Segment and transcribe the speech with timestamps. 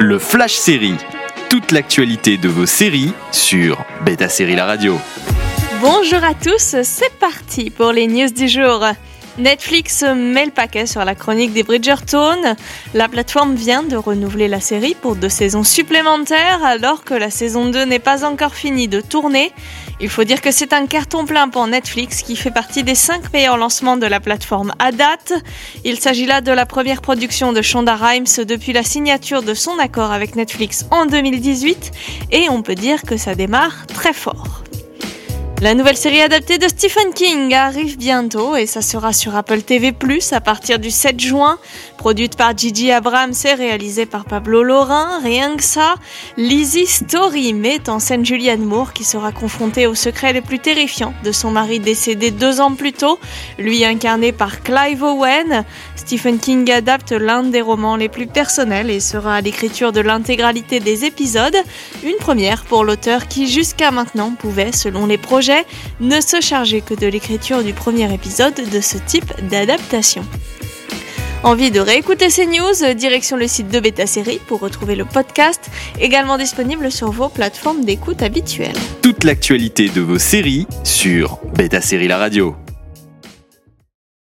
[0.00, 0.96] Le Flash Série.
[1.50, 4.98] Toute l'actualité de vos séries sur Beta Série La Radio.
[5.80, 8.84] Bonjour à tous, c'est parti pour les news du jour.
[9.38, 12.54] Netflix met le paquet sur la chronique des Bridgerton.
[12.94, 17.68] La plateforme vient de renouveler la série pour deux saisons supplémentaires alors que la saison
[17.68, 19.52] 2 n'est pas encore finie de tourner.
[20.00, 23.32] Il faut dire que c'est un carton plein pour Netflix qui fait partie des cinq
[23.32, 25.32] meilleurs lancements de la plateforme à date.
[25.84, 29.78] Il s'agit là de la première production de Shonda Rhimes depuis la signature de son
[29.78, 31.90] accord avec Netflix en 2018
[32.30, 34.63] et on peut dire que ça démarre très fort.
[35.64, 39.94] La nouvelle série adaptée de Stephen King arrive bientôt et ça sera sur Apple TV+,
[40.32, 41.58] à partir du 7 juin.
[41.96, 45.94] Produite par Gigi Abrams et réalisée par Pablo Laurin, rien que ça,
[46.36, 51.14] Lizzie Story met en scène Julianne Moore qui sera confrontée aux secrets les plus terrifiants
[51.24, 53.18] de son mari décédé deux ans plus tôt,
[53.58, 55.64] lui incarné par Clive Owen.
[55.96, 60.78] Stephen King adapte l'un des romans les plus personnels et sera à l'écriture de l'intégralité
[60.78, 61.56] des épisodes,
[62.02, 65.53] une première pour l'auteur qui jusqu'à maintenant pouvait, selon les projets,
[66.00, 70.24] ne se charger que de l'écriture du premier épisode de ce type d'adaptation.
[71.44, 74.04] Envie de réécouter ces news Direction le site de Beta
[74.46, 78.76] pour retrouver le podcast, également disponible sur vos plateformes d'écoute habituelles.
[79.02, 82.56] Toute l'actualité de vos séries sur Beta Série La Radio.